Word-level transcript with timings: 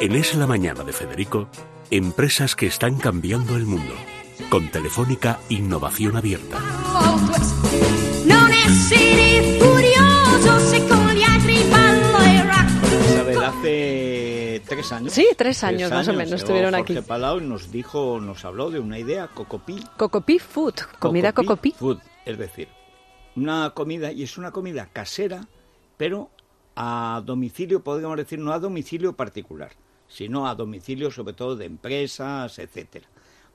En 0.00 0.14
Es 0.14 0.34
la 0.34 0.46
Mañana 0.46 0.84
de 0.84 0.92
Federico, 0.92 1.48
empresas 1.90 2.56
que 2.56 2.66
están 2.66 2.98
cambiando 2.98 3.56
el 3.56 3.64
mundo. 3.64 3.94
Con 4.50 4.68
Telefónica 4.70 5.38
Innovación 5.48 6.16
Abierta. 6.16 6.58
Isabel, 13.10 13.42
hace 13.42 14.62
tres 14.68 14.92
años. 14.92 15.12
Sí, 15.12 15.28
tres 15.36 15.64
años 15.64 15.90
más 15.90 16.08
o 16.08 16.12
menos 16.12 16.32
estuvieron 16.32 16.74
Jorge 16.74 16.98
aquí. 16.98 17.06
Palau 17.06 17.38
y 17.38 17.44
nos 17.44 17.70
dijo, 17.70 18.20
nos 18.20 18.44
habló 18.44 18.70
de 18.70 18.80
una 18.80 18.98
idea, 18.98 19.28
Cocopí. 19.28 19.82
Cocopí 19.96 20.38
Food, 20.38 20.74
comida 20.98 21.32
Cocopí. 21.32 21.72
Food, 21.72 22.00
es 22.24 22.38
decir, 22.38 22.68
una 23.36 23.70
comida, 23.70 24.12
y 24.12 24.22
es 24.22 24.36
una 24.38 24.50
comida 24.50 24.88
casera, 24.92 25.46
pero 25.96 26.30
a 26.76 27.22
domicilio, 27.24 27.82
podríamos 27.82 28.16
decir, 28.16 28.38
no 28.38 28.52
a 28.52 28.58
domicilio 28.58 29.12
particular, 29.14 29.70
sino 30.14 30.46
a 30.46 30.54
domicilio 30.54 31.10
sobre 31.10 31.34
todo 31.34 31.56
de 31.56 31.64
empresas, 31.64 32.60
etcétera. 32.60 33.06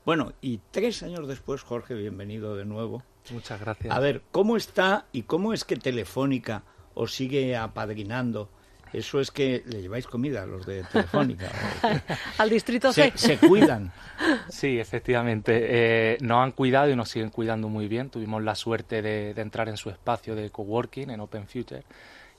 Bueno, 0.04 0.34
y 0.42 0.60
tres 0.70 1.02
años 1.02 1.26
después, 1.26 1.62
Jorge, 1.62 1.94
bienvenido 1.94 2.54
de 2.54 2.66
nuevo. 2.66 3.02
Muchas 3.30 3.60
gracias. 3.60 3.94
A 3.94 3.98
ver, 3.98 4.22
¿cómo 4.30 4.58
está 4.58 5.06
y 5.10 5.22
cómo 5.22 5.54
es 5.54 5.64
que 5.64 5.76
Telefónica 5.76 6.62
os 6.94 7.14
sigue 7.14 7.56
apadrinando? 7.56 8.50
Eso 8.92 9.20
es 9.20 9.30
que 9.30 9.62
le 9.66 9.80
lleváis 9.80 10.06
comida 10.06 10.42
a 10.42 10.46
los 10.46 10.66
de 10.66 10.82
Telefónica. 10.84 11.50
Al 12.38 12.50
distrito 12.50 12.92
se, 12.92 13.10
C. 13.12 13.38
se 13.38 13.38
cuidan. 13.38 13.92
Sí, 14.50 14.78
efectivamente. 14.78 16.12
Eh, 16.14 16.18
nos 16.20 16.44
han 16.44 16.52
cuidado 16.52 16.90
y 16.90 16.96
nos 16.96 17.08
siguen 17.08 17.30
cuidando 17.30 17.70
muy 17.70 17.88
bien. 17.88 18.10
Tuvimos 18.10 18.42
la 18.42 18.54
suerte 18.54 19.00
de, 19.00 19.32
de 19.32 19.40
entrar 19.40 19.70
en 19.70 19.78
su 19.78 19.88
espacio 19.88 20.34
de 20.34 20.50
coworking 20.50 21.08
en 21.08 21.20
Open 21.20 21.46
Future 21.46 21.84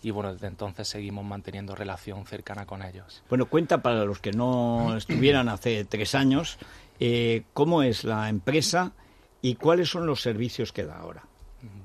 y 0.01 0.11
bueno, 0.11 0.33
desde 0.33 0.47
entonces 0.47 0.87
seguimos 0.87 1.25
manteniendo 1.25 1.75
relación 1.75 2.25
cercana 2.25 2.65
con 2.65 2.81
ellos. 2.81 3.23
Bueno, 3.29 3.45
cuenta 3.45 3.81
para 3.81 4.05
los 4.05 4.19
que 4.19 4.31
no 4.31 4.95
estuvieran 4.97 5.49
hace 5.49 5.85
tres 5.85 6.15
años, 6.15 6.57
eh, 6.99 7.43
cómo 7.53 7.83
es 7.83 8.03
la 8.03 8.29
empresa 8.29 8.93
y 9.41 9.55
cuáles 9.55 9.89
son 9.89 10.05
los 10.05 10.21
servicios 10.21 10.71
que 10.71 10.85
da 10.85 10.97
ahora. 10.97 11.23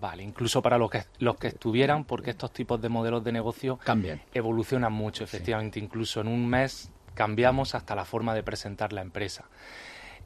Vale, 0.01 0.23
incluso 0.23 0.63
para 0.63 0.79
los 0.79 0.91
que, 0.91 1.05
los 1.19 1.37
que 1.37 1.49
estuvieran, 1.49 2.05
porque 2.05 2.31
estos 2.31 2.53
tipos 2.53 2.81
de 2.81 2.89
modelos 2.89 3.23
de 3.25 3.33
negocio 3.33 3.79
Cambian. 3.85 4.23
evolucionan 4.33 4.93
mucho, 4.93 5.25
efectivamente. 5.25 5.79
Incluso 5.79 6.21
en 6.23 6.29
un 6.29 6.49
mes 6.49 6.91
cambiamos 7.15 7.75
hasta 7.75 7.95
la 7.95 8.05
forma 8.05 8.35
de 8.35 8.43
presentar 8.43 8.93
la 8.93 9.03
empresa. 9.03 9.45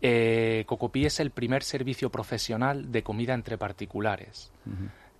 Eh, 0.02 0.64
Cocopí 0.66 1.04
es 1.04 1.20
el 1.20 1.30
primer 1.30 1.62
servicio 1.62 2.10
profesional 2.10 2.90
de 2.90 3.02
comida 3.02 3.34
entre 3.34 3.58
particulares. 3.58 4.50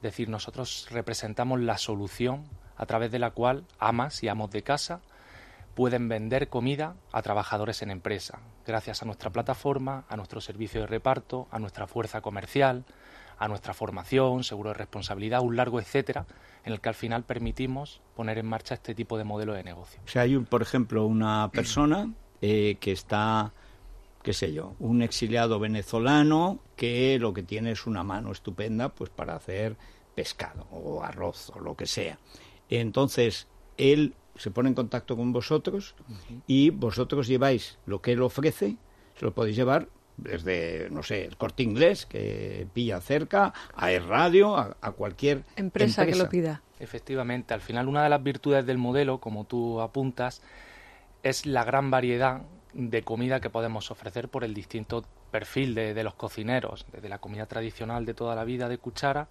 Es 0.01 0.03
decir, 0.03 0.31
nosotros 0.31 0.87
representamos 0.91 1.61
la 1.61 1.77
solución 1.77 2.45
a 2.79 2.87
través 2.87 3.11
de 3.11 3.19
la 3.19 3.33
cual 3.33 3.67
amas 3.79 4.23
y 4.23 4.29
amos 4.29 4.51
de 4.51 4.63
casa 4.63 5.03
pueden 5.75 6.09
vender 6.09 6.49
comida 6.49 6.95
a 7.13 7.21
trabajadores 7.21 7.83
en 7.83 7.91
empresa, 7.91 8.41
gracias 8.67 9.03
a 9.03 9.05
nuestra 9.05 9.29
plataforma, 9.29 10.05
a 10.09 10.17
nuestro 10.17 10.41
servicio 10.41 10.81
de 10.81 10.87
reparto, 10.87 11.49
a 11.51 11.59
nuestra 11.59 11.87
fuerza 11.87 12.23
comercial, 12.23 12.87
a 13.39 13.49
nuestra 13.49 13.75
formación, 13.75 14.43
seguro 14.43 14.71
de 14.71 14.75
responsabilidad, 14.75 15.43
un 15.43 15.57
largo 15.57 15.79
etcétera, 15.79 16.25
en 16.65 16.73
el 16.73 16.81
que 16.81 16.89
al 16.89 16.95
final 16.95 17.25
permitimos 17.25 18.01
poner 18.17 18.39
en 18.39 18.47
marcha 18.47 18.73
este 18.73 18.95
tipo 18.95 19.19
de 19.19 19.25
modelo 19.25 19.53
de 19.53 19.65
negocio. 19.65 20.01
O 20.07 20.09
sea, 20.09 20.23
hay, 20.23 20.39
por 20.39 20.63
ejemplo, 20.63 21.05
una 21.05 21.51
persona 21.53 22.11
eh, 22.41 22.79
que 22.81 22.93
está, 22.93 23.53
qué 24.23 24.33
sé 24.33 24.53
yo, 24.53 24.75
un 24.79 25.03
exiliado 25.03 25.59
venezolano 25.59 26.61
que 26.77 27.19
lo 27.19 27.33
que 27.33 27.43
tiene 27.43 27.73
es 27.73 27.87
una 27.87 28.03
mano 28.03 28.33
estupenda 28.33 28.91
pues 28.91 29.11
para 29.11 29.35
hacer 29.35 29.77
pescado 30.15 30.67
o 30.71 31.03
arroz 31.03 31.51
o 31.55 31.61
lo 31.61 31.77
que 31.77 31.87
sea. 31.87 32.19
Entonces, 32.69 33.49
él 33.77 34.15
se 34.37 34.51
pone 34.51 34.69
en 34.69 34.75
contacto 34.75 35.17
con 35.17 35.33
vosotros 35.33 35.95
y 36.47 36.71
vosotros 36.71 37.27
lleváis 37.27 37.79
lo 37.87 38.01
que 38.01 38.13
él 38.13 38.23
ofrece, 38.23 38.77
se 39.17 39.25
lo 39.25 39.35
podéis 39.35 39.57
llevar 39.57 39.89
desde, 40.17 40.89
no 40.91 41.03
sé, 41.03 41.25
el 41.25 41.37
corte 41.37 41.63
inglés 41.63 42.05
que 42.07 42.67
pilla 42.73 43.01
cerca, 43.01 43.55
a 43.75 43.91
el 43.91 44.07
radio, 44.07 44.57
a, 44.57 44.77
a 44.81 44.93
cualquier 44.93 45.45
Empresa, 45.57 46.05
que 46.07 46.15
lo 46.15 46.29
pida. 46.29 46.63
Efectivamente, 46.79 47.55
al 47.55 47.61
final 47.61 47.89
una 47.89 48.03
de 48.03 48.11
las 48.11 48.23
virtudes 48.23 48.67
del 48.67 48.79
modelo, 48.79 49.19
como 49.19 49.45
tú 49.45 49.81
apuntas, 49.81 50.43
es 51.23 51.47
la 51.47 51.65
gran 51.65 51.91
variedad 51.91 52.43
de 52.73 53.03
comida 53.03 53.41
que 53.41 53.51
podemos 53.51 53.91
ofrecer 53.91 54.29
por 54.29 54.45
el 54.45 54.55
distinto 54.55 55.05
perfil 55.31 55.75
de, 55.75 55.95
de 55.95 56.05
los 56.05 56.15
cocineros, 56.15 56.87
desde 56.93 57.09
la 57.09 57.19
comida 57.19 57.47
tradicional 57.47 58.05
de 58.05 58.15
toda 58.15 58.35
la 58.35 58.45
vida 58.45 58.69
de 58.69 58.79
cuchara 58.79 59.29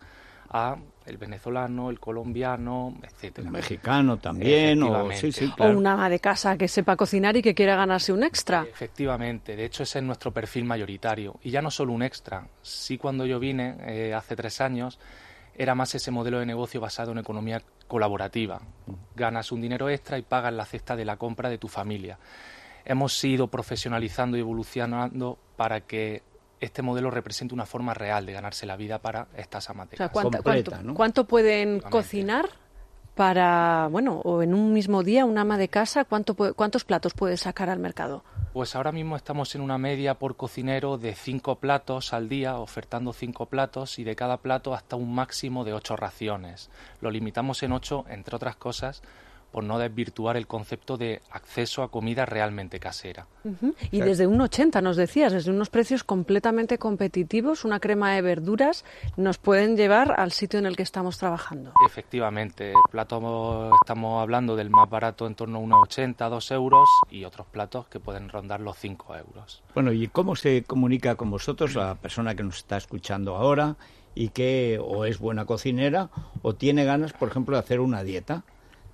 a 0.51 0.77
el 1.05 1.17
venezolano, 1.17 1.89
el 1.89 1.99
colombiano, 1.99 2.95
etcétera. 3.03 3.47
El 3.47 3.53
mexicano 3.53 4.17
también, 4.17 4.81
o 4.83 5.11
sí, 5.11 5.31
sí, 5.31 5.51
claro. 5.51 5.73
O 5.73 5.77
una 5.77 5.93
ama 5.93 6.09
de 6.09 6.19
casa 6.19 6.57
que 6.57 6.67
sepa 6.67 6.95
cocinar 6.95 7.37
y 7.37 7.41
que 7.41 7.53
quiera 7.53 7.75
ganarse 7.75 8.11
un 8.11 8.23
extra. 8.23 8.65
Efectivamente, 8.69 9.55
de 9.55 9.65
hecho 9.65 9.83
ese 9.83 9.99
es 9.99 10.05
nuestro 10.05 10.31
perfil 10.31 10.65
mayoritario. 10.65 11.39
Y 11.43 11.51
ya 11.51 11.61
no 11.61 11.69
solo 11.69 11.93
un 11.93 12.01
extra, 12.01 12.47
sí 12.61 12.97
cuando 12.97 13.25
yo 13.25 13.39
vine 13.39 13.77
eh, 13.81 14.13
hace 14.13 14.35
tres 14.35 14.59
años 14.61 14.99
era 15.55 15.75
más 15.75 15.93
ese 15.93 16.09
modelo 16.09 16.39
de 16.39 16.45
negocio 16.45 16.79
basado 16.79 17.11
en 17.11 17.17
economía 17.19 17.61
colaborativa. 17.87 18.61
Ganas 19.15 19.51
un 19.51 19.61
dinero 19.61 19.89
extra 19.89 20.17
y 20.17 20.21
pagas 20.21 20.53
la 20.53 20.65
cesta 20.65 20.95
de 20.95 21.05
la 21.05 21.17
compra 21.17 21.49
de 21.49 21.57
tu 21.57 21.67
familia. 21.67 22.17
Hemos 22.89 23.23
ido 23.23 23.47
profesionalizando 23.47 24.35
y 24.35 24.39
evolucionando 24.39 25.37
para 25.55 25.81
que 25.81 26.23
este 26.59 26.81
modelo 26.81 27.11
represente 27.11 27.53
una 27.53 27.65
forma 27.65 27.93
real 27.93 28.25
de 28.25 28.33
ganarse 28.33 28.65
la 28.65 28.75
vida 28.75 28.97
para 28.99 29.27
estas 29.37 29.69
amas 29.69 29.89
de 29.89 29.95
O 29.95 29.97
sea, 29.97 30.07
casa. 30.07 30.13
¿cuánta- 30.13 30.37
Completa, 30.39 30.71
cuánto, 30.71 30.87
¿no? 30.87 30.93
cuánto 30.95 31.23
pueden 31.25 31.79
cocinar 31.81 32.49
para, 33.15 33.87
bueno, 33.91 34.21
o 34.23 34.41
en 34.41 34.53
un 34.53 34.73
mismo 34.73 35.03
día 35.03 35.25
una 35.25 35.41
ama 35.41 35.57
de 35.57 35.67
casa, 35.67 36.05
¿cuánto, 36.05 36.35
¿cuántos 36.55 36.83
platos 36.85 37.13
puede 37.13 37.37
sacar 37.37 37.69
al 37.69 37.77
mercado? 37.79 38.23
Pues 38.53 38.75
ahora 38.75 38.91
mismo 38.91 39.15
estamos 39.15 39.53
en 39.55 39.61
una 39.61 39.77
media 39.77 40.15
por 40.15 40.35
cocinero 40.35 40.97
de 40.97 41.13
cinco 41.15 41.57
platos 41.57 42.13
al 42.13 42.27
día, 42.29 42.57
ofertando 42.57 43.13
cinco 43.13 43.45
platos 43.45 43.99
y 43.99 44.03
de 44.03 44.15
cada 44.15 44.37
plato 44.37 44.73
hasta 44.73 44.95
un 44.95 45.13
máximo 45.13 45.63
de 45.65 45.73
ocho 45.73 45.95
raciones. 45.95 46.69
Lo 47.01 47.11
limitamos 47.11 47.61
en 47.61 47.73
ocho, 47.73 48.05
entre 48.09 48.35
otras 48.35 48.55
cosas, 48.55 49.03
por 49.51 49.63
no 49.63 49.79
desvirtuar 49.79 50.37
el 50.37 50.47
concepto 50.47 50.97
de 50.97 51.21
acceso 51.31 51.83
a 51.83 51.89
comida 51.89 52.25
realmente 52.25 52.79
casera. 52.79 53.27
Y 53.91 54.01
desde 54.01 54.27
un 54.27 54.39
80, 54.41 54.81
nos 54.81 54.95
decías, 54.95 55.33
desde 55.33 55.51
unos 55.51 55.69
precios 55.69 56.03
completamente 56.03 56.77
competitivos, 56.77 57.65
una 57.65 57.79
crema 57.79 58.13
de 58.13 58.21
verduras, 58.21 58.85
nos 59.17 59.37
pueden 59.37 59.75
llevar 59.75 60.19
al 60.19 60.31
sitio 60.31 60.59
en 60.59 60.65
el 60.65 60.75
que 60.75 60.83
estamos 60.83 61.17
trabajando. 61.17 61.73
Efectivamente, 61.85 62.73
platos 62.91 63.19
estamos 63.81 64.21
hablando 64.21 64.55
del 64.55 64.69
más 64.69 64.89
barato 64.89 65.27
en 65.27 65.35
torno 65.35 65.57
a 65.57 65.61
unos 65.61 65.79
80, 65.83 66.29
2 66.29 66.51
euros 66.51 66.87
y 67.09 67.23
otros 67.23 67.47
platos 67.47 67.87
que 67.87 67.99
pueden 67.99 68.29
rondar 68.29 68.61
los 68.61 68.77
5 68.77 69.15
euros. 69.15 69.63
Bueno, 69.73 69.91
¿y 69.91 70.07
cómo 70.07 70.35
se 70.35 70.63
comunica 70.63 71.15
con 71.15 71.31
vosotros 71.31 71.75
la 71.75 71.95
persona 71.95 72.35
que 72.35 72.43
nos 72.43 72.57
está 72.57 72.77
escuchando 72.77 73.35
ahora 73.35 73.77
y 74.15 74.29
que 74.29 74.79
o 74.81 75.05
es 75.05 75.19
buena 75.19 75.45
cocinera 75.45 76.09
o 76.41 76.55
tiene 76.55 76.85
ganas, 76.85 77.13
por 77.13 77.29
ejemplo, 77.29 77.55
de 77.55 77.59
hacer 77.59 77.79
una 77.79 78.03
dieta? 78.03 78.43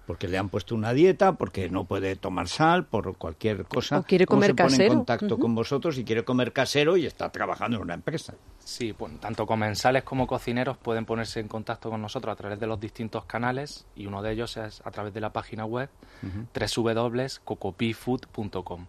Porque 0.05 0.27
le 0.27 0.37
han 0.37 0.49
puesto 0.49 0.75
una 0.75 0.93
dieta, 0.93 1.33
porque 1.33 1.69
no 1.69 1.85
puede 1.85 2.15
tomar 2.15 2.47
sal, 2.47 2.85
por 2.85 3.17
cualquier 3.17 3.65
cosa. 3.65 3.99
O 3.99 4.03
quiere 4.03 4.25
¿Cómo 4.25 4.41
comer 4.41 4.51
se 4.51 4.63
pone 4.63 4.85
en 4.85 4.97
contacto 4.97 5.39
con 5.39 5.55
vosotros 5.55 5.97
y 5.97 6.03
quiere 6.03 6.23
comer 6.23 6.53
casero 6.53 6.95
y 6.95 7.05
está 7.05 7.31
trabajando 7.31 7.77
en 7.77 7.83
una 7.83 7.95
empresa? 7.95 8.35
Sí, 8.59 8.93
pues, 8.93 9.19
tanto 9.19 9.45
comensales 9.45 10.03
como 10.03 10.27
cocineros 10.27 10.77
pueden 10.77 11.05
ponerse 11.05 11.39
en 11.39 11.47
contacto 11.47 11.89
con 11.89 12.01
nosotros 12.01 12.33
a 12.33 12.35
través 12.35 12.59
de 12.59 12.67
los 12.67 12.79
distintos 12.79 13.25
canales 13.25 13.85
y 13.95 14.05
uno 14.05 14.21
de 14.21 14.33
ellos 14.33 14.57
es 14.57 14.81
a 14.85 14.91
través 14.91 15.13
de 15.13 15.21
la 15.21 15.33
página 15.33 15.65
web 15.65 15.89
www.cocopifood.com. 16.53 18.85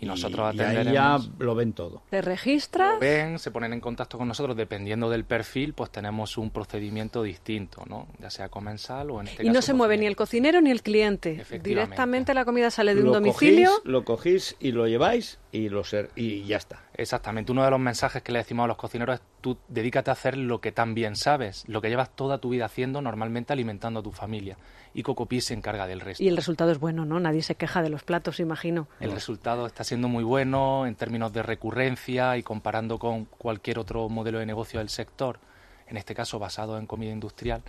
Y 0.00 0.06
nosotros 0.06 0.54
y 0.54 0.60
ahí 0.60 0.74
ya 0.74 1.14
atenderemos. 1.14 1.30
lo 1.38 1.54
ven 1.54 1.72
todo. 1.72 2.02
Te 2.10 2.22
registras 2.22 2.98
ven, 3.00 3.38
se 3.38 3.50
ponen 3.50 3.72
en 3.72 3.80
contacto 3.80 4.18
con 4.18 4.28
nosotros, 4.28 4.56
dependiendo 4.56 5.10
del 5.10 5.24
perfil, 5.24 5.74
pues 5.74 5.90
tenemos 5.90 6.38
un 6.38 6.50
procedimiento 6.50 7.22
distinto, 7.22 7.84
¿no? 7.88 8.08
Ya 8.20 8.30
sea 8.30 8.48
comensal 8.48 9.10
o 9.10 9.20
en 9.20 9.28
este 9.28 9.42
y 9.42 9.46
caso 9.46 9.54
no 9.54 9.62
se 9.62 9.74
mueve 9.74 9.98
ni 9.98 10.06
el 10.06 10.16
cocinero. 10.16 10.60
ni 10.60 10.70
el 10.70 10.82
cliente. 10.82 11.30
Efectivamente. 11.32 11.68
Directamente 11.68 12.34
la 12.34 12.44
comida 12.44 12.70
sale 12.70 12.94
de 12.94 13.00
un 13.00 13.06
lo 13.06 13.12
domicilio. 13.14 13.68
Cogéis, 13.70 13.84
lo 13.84 14.04
cogéis 14.04 14.56
y 14.60 14.72
lo 14.72 14.86
lleváis 14.86 15.38
y, 15.50 15.68
lo 15.70 15.82
ser, 15.84 16.10
y 16.14 16.44
ya 16.44 16.56
está. 16.58 16.82
Exactamente. 16.94 17.52
Uno 17.52 17.64
de 17.64 17.70
los 17.70 17.80
mensajes 17.80 18.22
que 18.22 18.32
le 18.32 18.38
decimos 18.40 18.64
a 18.64 18.68
los 18.68 18.76
cocineros 18.76 19.16
es 19.16 19.22
tú 19.40 19.56
dedícate 19.68 20.10
a 20.10 20.12
hacer 20.12 20.36
lo 20.36 20.60
que 20.60 20.72
tan 20.72 20.94
bien 20.94 21.16
sabes, 21.16 21.64
lo 21.68 21.80
que 21.80 21.88
llevas 21.88 22.14
toda 22.14 22.38
tu 22.38 22.50
vida 22.50 22.66
haciendo, 22.66 23.00
normalmente 23.00 23.52
alimentando 23.52 24.00
a 24.00 24.02
tu 24.02 24.12
familia. 24.12 24.56
Y 24.94 25.02
Cocopí 25.02 25.40
se 25.40 25.54
encarga 25.54 25.86
del 25.86 26.00
resto. 26.00 26.22
Y 26.22 26.28
el 26.28 26.36
resultado 26.36 26.70
es 26.72 26.78
bueno, 26.78 27.04
¿no? 27.04 27.20
Nadie 27.20 27.42
se 27.42 27.54
queja 27.54 27.82
de 27.82 27.88
los 27.90 28.02
platos, 28.02 28.40
imagino. 28.40 28.88
El 29.00 29.12
resultado 29.12 29.66
está 29.66 29.84
siendo 29.84 30.08
muy 30.08 30.24
bueno 30.24 30.86
en 30.86 30.94
términos 30.96 31.32
de 31.32 31.42
recurrencia 31.42 32.36
y 32.36 32.42
comparando 32.42 32.98
con 32.98 33.24
cualquier 33.26 33.78
otro 33.78 34.08
modelo 34.08 34.38
de 34.38 34.46
negocio 34.46 34.80
del 34.80 34.88
sector, 34.88 35.38
en 35.86 35.96
este 35.96 36.14
caso 36.14 36.38
basado 36.38 36.76
en 36.78 36.86
comida 36.86 37.12
industrial, 37.12 37.62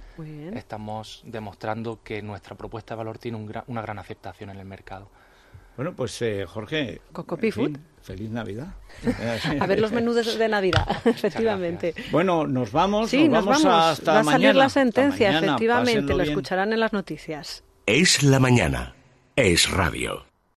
estamos 0.53 1.21
demostrando 1.25 1.99
que 2.03 2.21
nuestra 2.21 2.55
propuesta 2.55 2.93
de 2.93 2.97
valor 2.97 3.17
tiene 3.17 3.37
un 3.37 3.47
gra- 3.47 3.63
una 3.67 3.81
gran 3.81 3.99
aceptación 3.99 4.49
en 4.49 4.57
el 4.57 4.65
mercado. 4.65 5.09
Bueno, 5.79 5.95
pues 5.95 6.21
eh, 6.21 6.43
Jorge, 6.45 6.99
Cocopi 7.13 7.47
en 7.47 7.53
fin, 7.53 7.77
feliz 8.01 8.29
Navidad. 8.29 8.73
A 9.61 9.65
ver 9.65 9.79
los 9.79 9.93
menús 9.93 10.37
de, 10.37 10.49
Navidad, 10.49 10.85
efectivamente. 11.05 11.95
Bueno, 12.11 12.45
nos 12.45 12.73
vamos, 12.73 13.09
Sí, 13.09 13.29
nos 13.29 13.45
nos 13.45 13.45
vamos, 13.45 13.63
vamos. 13.63 13.85
hasta 13.97 14.11
Va 14.11 14.19
a 14.19 14.23
salir 14.25 14.39
mañana. 14.39 14.59
la 14.59 14.65
Hasta 14.65 14.79
sentencia, 14.81 15.27
mañana, 15.29 15.47
efectivamente. 15.47 15.91
pásenlo 15.93 16.17
Lo 16.17 16.23
bien. 16.23 16.29
escucharán 16.31 16.73
en 16.73 16.81
las 16.81 16.91
noticias. 16.91 17.63
Es 17.85 18.23
la 18.23 18.39
mañana. 18.41 18.93
Es 19.37 19.71
radio. 19.71 20.25